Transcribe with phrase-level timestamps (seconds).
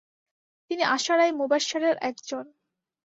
[0.71, 2.45] তিনি আশারায়ে মুবাশশারারএকজন।